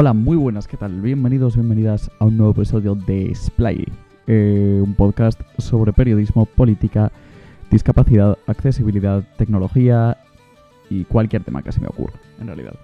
[0.00, 1.00] Hola, muy buenas, ¿qué tal?
[1.00, 3.84] Bienvenidos, bienvenidas a un nuevo episodio de Splay,
[4.28, 7.10] eh, un podcast sobre periodismo, política,
[7.68, 10.16] discapacidad, accesibilidad, tecnología
[10.88, 12.74] y cualquier tema que se me ocurra, en realidad.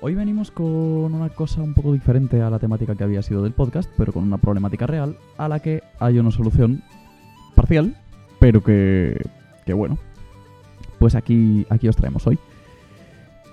[0.00, 3.52] Hoy venimos con una cosa un poco diferente a la temática que había sido del
[3.52, 6.82] podcast, pero con una problemática real a la que hay una solución
[7.54, 7.94] parcial,
[8.40, 9.16] pero que,
[9.64, 9.96] que bueno,
[10.98, 12.36] pues aquí, aquí os traemos hoy.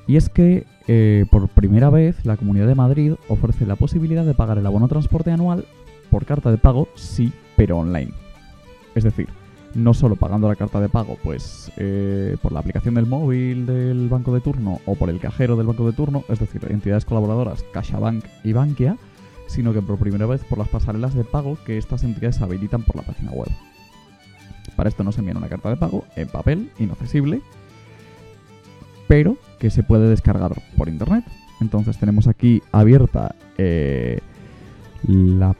[0.07, 4.33] Y es que eh, por primera vez la Comunidad de Madrid ofrece la posibilidad de
[4.33, 5.65] pagar el abono transporte anual
[6.09, 8.13] por carta de pago, sí, pero online.
[8.95, 9.27] Es decir,
[9.75, 14.07] no solo pagando la carta de pago, pues eh, por la aplicación del móvil del
[14.07, 17.63] banco de turno o por el cajero del banco de turno, es decir, entidades colaboradoras
[17.73, 18.97] CaixaBank y Bankia,
[19.47, 22.95] sino que por primera vez por las pasarelas de pago que estas entidades habilitan por
[22.95, 23.49] la página web.
[24.75, 27.41] Para esto nos envían una carta de pago en papel, inaccesible,
[29.07, 31.23] pero que se puede descargar por internet.
[31.61, 34.19] Entonces tenemos aquí abierta eh,
[35.03, 35.55] la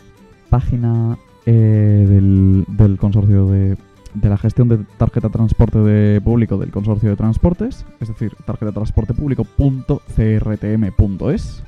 [0.50, 3.78] página eh, del, del consorcio de,
[4.22, 8.34] de la gestión de tarjeta de transporte de público del consorcio de transportes, es decir,
[8.46, 11.64] tarjeta de transporte público.crtm.es.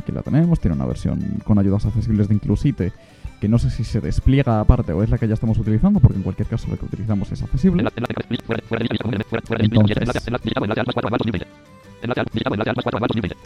[0.00, 2.92] Aquí la tenemos, tiene una versión con ayudas accesibles de Inclusite
[3.40, 6.16] que no sé si se despliega aparte o es la que ya estamos utilizando, porque
[6.16, 7.82] en cualquier caso la que utilizamos es accesible.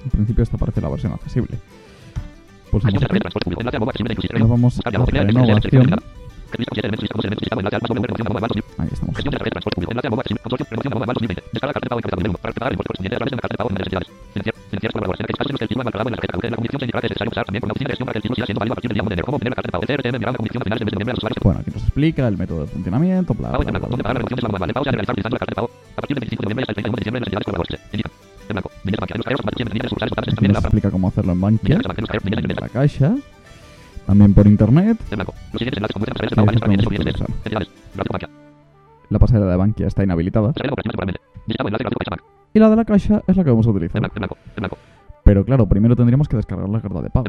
[0.04, 1.58] En principio esta parece la versión accesible.
[2.70, 6.00] Pues nos vamos a la renovación.
[8.78, 9.16] Ahí estamos.
[21.42, 24.22] Bueno, aquí nos explica el método de funcionamiento, bla, bla, bla, bla, bla.
[30.34, 33.14] También nos explica cómo hacerlo en Bankia, en la caixa,
[34.06, 34.98] también por internet.
[38.24, 38.28] a.
[39.10, 40.52] La pasarela de Bankia está inhabilitada.
[42.54, 44.00] Y la de la caixa es la que vamos a utilizar.
[45.24, 47.24] Pero claro, primero tendríamos que descargar la carta de pago.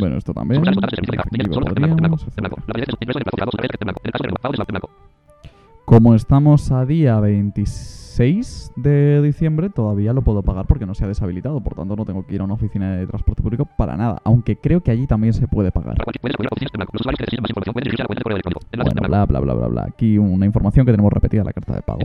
[0.00, 0.62] Bueno, esto también.
[0.66, 1.60] Efectivo.
[5.84, 11.08] Como estamos a día 26 de diciembre, todavía lo puedo pagar porque no se ha
[11.08, 11.60] deshabilitado.
[11.60, 14.18] Por tanto, no tengo que ir a una oficina de transporte público para nada.
[14.24, 15.96] Aunque creo que allí también se puede pagar.
[18.76, 19.84] Bueno, bla, bla, bla, bla, bla.
[19.84, 22.00] Aquí una información que tenemos repetida en la carta de pago.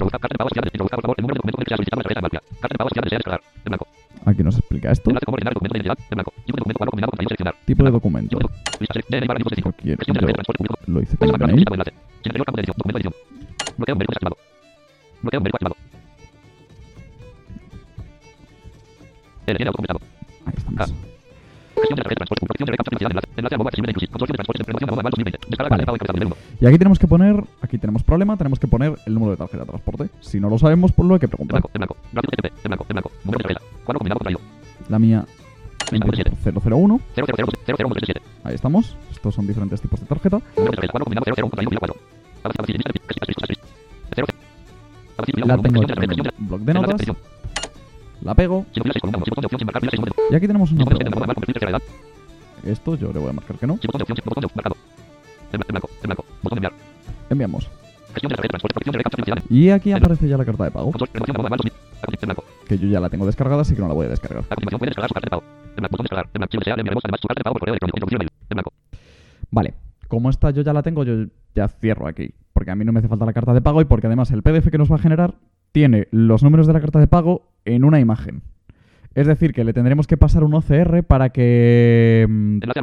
[4.25, 5.09] Aquí nos explica esto.
[7.65, 8.39] Tipo de documento.
[10.87, 11.29] Lo hice con
[13.79, 14.05] Gmail.
[20.45, 20.93] Ahí estamos.
[26.59, 29.63] Y aquí tenemos que poner, aquí tenemos problema, tenemos que poner el número de tarjeta
[29.63, 30.09] de transporte.
[30.19, 31.63] Si no lo sabemos, pues lo hay que preguntar.
[34.89, 35.25] La mía
[35.91, 36.99] 001.
[38.43, 38.97] Ahí estamos.
[39.11, 40.39] Estos son diferentes tipos de tarjeta.
[45.45, 47.01] La tengo en de notas.
[48.21, 48.65] La pego.
[50.29, 51.79] Y aquí tenemos una pregunta.
[52.65, 53.79] Esto yo le voy a marcar que no.
[57.29, 57.69] Enviamos.
[59.49, 60.91] Y aquí aparece ya la carta de pago.
[62.67, 64.43] Que yo ya la tengo descargada, así que no la voy a descargar.
[69.51, 69.73] Vale.
[70.09, 72.33] Como esta yo ya la tengo, yo ya cierro aquí.
[72.51, 74.43] Porque a mí no me hace falta la carta de pago y porque además el
[74.43, 75.35] PDF que nos va a generar
[75.71, 78.41] tiene los números de la carta de pago en una imagen.
[79.15, 82.27] Es decir, que le tendremos que pasar un OCR para que.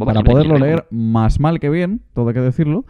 [0.05, 2.85] para poderlo leer más mal que bien, todo hay que decirlo.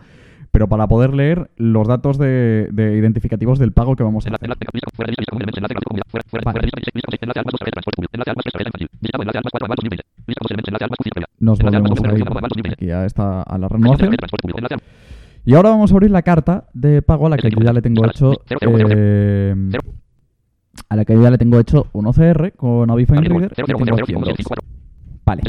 [0.57, 4.49] Pero para poder leer los datos de, de identificativos del pago que vamos a hacer.
[11.41, 12.25] Nos volvemos a ir
[12.73, 14.17] aquí a, esta, a la renovación.
[15.45, 17.83] Y ahora vamos a abrir la carta de pago a la que yo ya le
[17.83, 18.41] tengo hecho.
[18.63, 19.55] eh,
[20.89, 24.25] a la que yo ya le tengo hecho un OCR con Avifine Reader tengo.
[25.27, 25.43] Vale.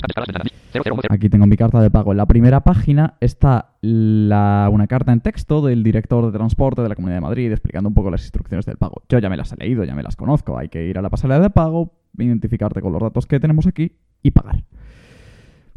[1.10, 2.12] Aquí tengo mi carta de pago.
[2.12, 6.90] En la primera página está la- una carta en texto del director de transporte de
[6.90, 9.04] la Comunidad de Madrid explicando un poco las instrucciones del pago.
[9.08, 10.58] Yo ya me las he leído, ya me las conozco.
[10.58, 13.92] Hay que ir a la pasarela de pago, identificarte con los datos que tenemos aquí
[14.24, 14.64] y pagar.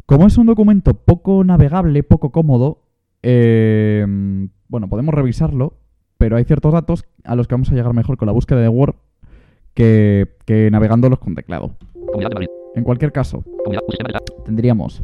[0.07, 2.83] Como es un documento poco navegable, poco cómodo,
[3.21, 4.05] eh,
[4.67, 5.77] bueno, podemos revisarlo,
[6.17, 8.67] pero hay ciertos datos a los que vamos a llegar mejor con la búsqueda de
[8.67, 8.95] Word
[9.75, 11.75] que, que navegándolos con teclado.
[11.93, 12.47] Comunidad de Madrid.
[12.75, 13.43] En cualquier caso,
[14.45, 15.01] tendríamos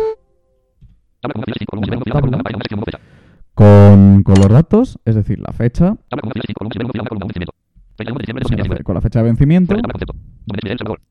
[3.55, 6.77] con con, los datos, es decir, la fecha, con filas y columnas.
[6.79, 7.53] Nivel columna, vencimiento.
[7.95, 8.77] 31 de diciembre de o sea, la 2019.
[8.77, 9.75] fe- con la fecha de vencimiento,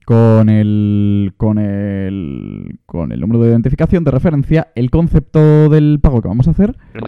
[0.04, 6.22] con el, con el, con el número de identificación de referencia, el concepto del pago
[6.22, 6.98] que vamos a hacer y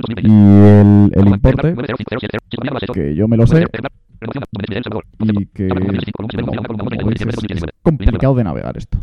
[0.00, 0.80] 2020.
[0.80, 2.38] el, el importe Ejemplar 90507.
[2.48, 3.66] Chico, María, que yo me lo sé
[4.20, 6.34] Y que Tabla con filas y columnas.
[6.34, 7.72] Nivel como- columna, como 31 de veis, diciembre de es, es 2019.
[7.82, 8.98] complicado de navegar esto.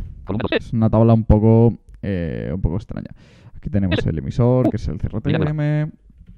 [0.51, 3.09] Es una tabla un poco eh, un poco extraña.
[3.56, 5.91] Aquí tenemos el emisor, que es el CRTM,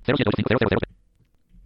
[0.04, 0.80] 0785000.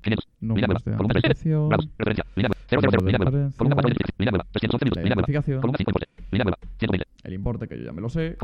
[0.01, 0.27] 500.
[0.41, 0.91] Línea números nueva.
[0.91, 1.23] de Columna 3.
[1.23, 1.89] amortización, Browse.
[1.99, 2.25] Referencia.
[2.35, 2.65] Línea nueva.
[2.69, 2.81] 000.
[2.81, 3.31] Número de Línea nueva.
[3.31, 3.57] referencia.
[3.57, 4.45] Columna 4 de Línea nueva.
[4.51, 4.97] 311 minutos.
[4.97, 5.21] la Línea nueva.
[5.21, 6.07] identificación, Columna 5 importe.
[6.31, 6.57] Línea nueva.
[6.79, 7.05] 120.
[7.23, 8.35] el importe, que yo ya me lo sé,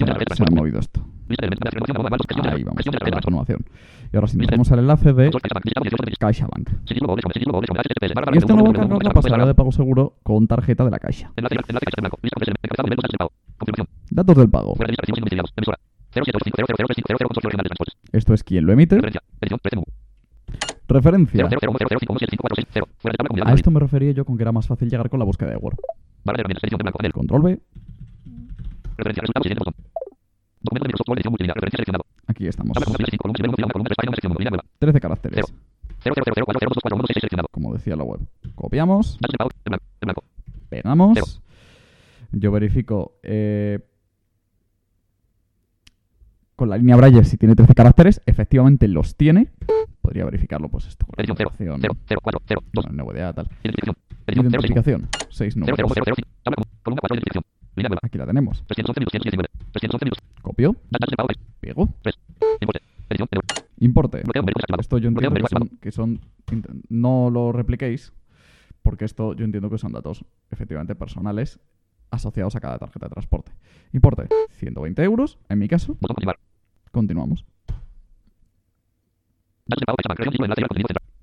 [0.00, 1.00] de la ha- red de se ha movido esto.
[4.12, 5.64] Y ahora si nos vamos al enlace de CaixaBank.
[5.64, 6.70] Lista 18 de CaixaBank.
[6.86, 10.14] Sigilo doble, sigilo doble, HTTPS, barra, Y no cargar la barra, pasarela de pago seguro
[10.22, 11.32] con tarjeta de la Caixa.
[14.16, 14.74] Datos del pago.
[14.74, 15.52] Fuera de lista, recibos indomiciliados.
[15.56, 15.78] Emisora.
[16.14, 17.96] 07850003500 Consorcio Regional de Transportes.
[18.12, 18.94] Esto es quien lo emite.
[18.96, 19.22] Referencia.
[19.42, 19.60] Edición.
[19.62, 19.84] Precio.
[20.88, 21.44] Referencia.
[21.44, 22.88] 0001005175460.
[22.96, 25.10] Fuera de tabla, comunidad A esto me refería yo con que era más fácil llegar
[25.10, 25.76] con la búsqueda de Word.
[27.12, 27.60] Control B.
[32.26, 32.72] Aquí estamos.
[32.72, 34.64] Tabla, columna, filas, cinco columnas, nivel, una columna, tres páginas, sección, línea nueva.
[34.78, 35.44] 13 caracteres.
[36.02, 36.14] Cero.
[36.16, 37.48] 00004022416 seleccionado.
[37.50, 38.20] Como decía la web.
[38.54, 39.18] Copiamos.
[40.70, 41.42] Pegamos.
[42.32, 43.78] Yo verifico eh,
[46.56, 48.22] con la línea Braille si tiene 13 caracteres.
[48.26, 49.52] Efectivamente los tiene.
[50.00, 51.06] Podría verificarlo, pues esto.
[51.06, 51.50] con la Edición 0.
[51.58, 51.94] numeración, 0.
[52.08, 52.20] 0.
[52.22, 52.42] 4.
[52.46, 52.60] 0.
[52.72, 52.84] 2.
[52.86, 53.48] bueno, NVDA, tal.
[53.62, 53.96] Identificación.
[54.26, 54.60] Edición 0.
[54.60, 55.08] Identificación.
[55.30, 55.60] 6 0.
[55.60, 55.92] números.
[55.94, 56.04] 0.
[56.06, 56.14] 0.
[56.16, 56.28] 0.
[56.42, 57.14] Tabla, columna 4.
[57.14, 57.44] Identificación.
[57.76, 58.00] Línea nueva.
[58.02, 58.64] Aquí la tenemos.
[58.66, 59.12] 311 minutos.
[59.12, 59.48] 119.
[59.72, 60.24] 311 minutos.
[60.42, 60.76] Copio.
[61.60, 61.88] Pego.
[63.78, 64.22] Importe.
[64.78, 66.20] Esto yo entiendo que son, que son.
[66.88, 68.12] No lo repliquéis.
[68.82, 71.58] Porque esto yo entiendo que son datos efectivamente personales
[72.10, 73.52] asociados a cada tarjeta de transporte.
[73.92, 75.94] Importe 120 euros, en mi caso.
[76.00, 76.38] Botón continuar.
[76.92, 77.44] Continuamos.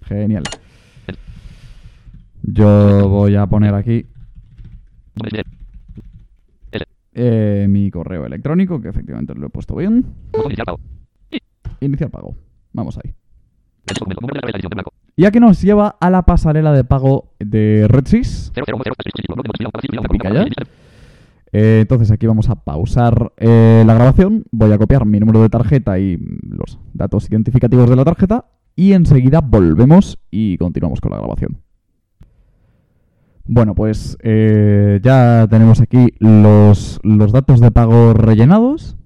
[0.03, 0.43] Genial.
[2.43, 4.05] Yo voy a poner aquí
[7.15, 10.05] eh, mi correo electrónico, que efectivamente lo he puesto bien.
[11.81, 12.37] Iniciar pago.
[12.75, 13.15] Vamos ahí.
[15.16, 15.21] Registro documento.
[15.21, 15.21] Número de la red.
[15.21, 15.21] Edición de blanco.
[15.21, 18.52] Y aquí nos lleva a la pasarela de pago de RedSys.
[18.54, 18.83] 001
[19.14, 19.42] título.
[19.42, 20.04] Bloque de modificación.
[20.11, 20.49] Pica columna.
[20.49, 20.64] ya.
[21.54, 24.45] Eh, entonces aquí vamos a pausar eh, la grabación.
[24.50, 28.47] Voy a copiar mi número de tarjeta y los datos identificativos de la tarjeta.
[28.75, 31.61] Y enseguida volvemos y continuamos con la grabación.
[33.45, 38.97] Bueno, pues eh, ya tenemos aquí los, los datos de pago rellenados.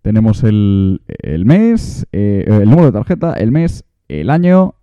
[0.00, 4.76] Tenemos el, el mes, el número de tarjeta, el mes, el año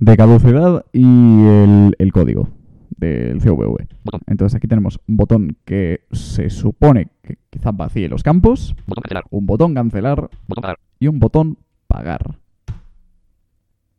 [0.00, 2.48] de caducidad y el, el código
[2.96, 3.86] del CVV.
[4.26, 9.24] Entonces aquí tenemos un botón que se supone que quizás vacíe los campos, Botón cancelar.
[9.30, 12.36] un botón cancelar Botón y un botón pagar.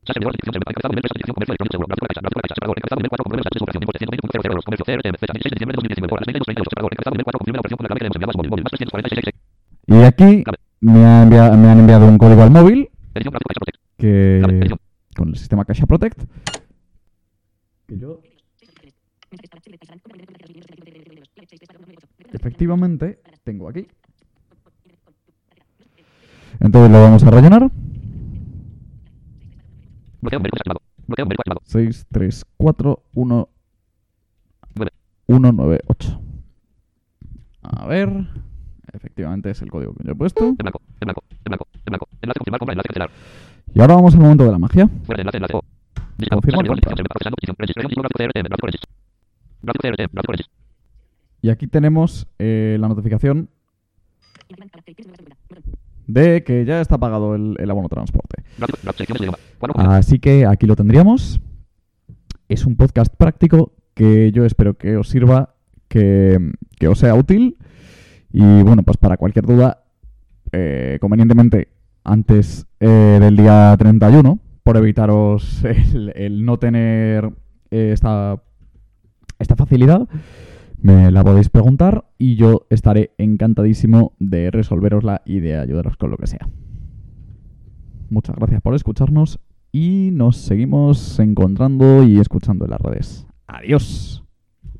[0.03, 2.57] Chat servidor, descripción, encabezado, nivel, presentación, comercio electrónico, seguro, gráfico de Caixa, gráfico de Caixa,
[2.57, 5.51] pagador, encabezado, nivel 4, confirme mensajes de superación, importe, 120,00 euros, comercio, CRM, fecha 16
[5.51, 7.85] de diciembre de 2019, por las 22.32, pagador, encabezado, nivel 4, confirme la operación con
[7.85, 9.37] la clave que le hemos enviado a su móvil, móvil, más 346,
[9.85, 10.29] Y aquí
[10.81, 12.89] me, ha me han enviado un código al móvil
[14.01, 14.41] que
[15.15, 16.23] con el sistema Caixa Protect.
[17.87, 18.21] Que yo
[22.33, 23.87] efectivamente tengo aquí.
[26.59, 27.71] Entonces lo vamos a rellenar.
[30.21, 33.49] bloqueo numérico desactivado, bloqueo numérico activado, 6, 3, 4, 1,
[34.75, 34.91] Nueve.
[35.27, 36.21] 1, 9, 8.
[37.63, 38.09] A ver.
[38.93, 40.53] Efectivamente es el código que yo he puesto.
[43.73, 44.89] Y ahora vamos al momento de la magia.
[51.41, 53.49] Y aquí tenemos eh, la notificación
[56.07, 58.43] de que ya está pagado el, el abono transporte.
[59.75, 61.39] Así que aquí lo tendríamos.
[62.49, 65.55] Es un podcast práctico que yo espero que os sirva,
[65.87, 67.57] que, que os sea útil.
[68.33, 69.83] Y bueno, pues para cualquier duda,
[70.51, 71.69] eh, convenientemente
[72.03, 75.63] antes eh, del día 31, por evitaros
[76.15, 77.31] el, no tener
[77.69, 78.41] eh, esta,
[79.39, 80.07] esta facilidad,
[80.81, 86.17] me la podéis preguntar y yo estaré encantadísimo de resolverosla y de ayudaros con lo
[86.17, 86.47] que sea.
[88.09, 89.39] Muchas gracias por escucharnos
[89.71, 93.27] y nos seguimos encontrando y escuchando en las redes.
[93.47, 94.23] Adiós.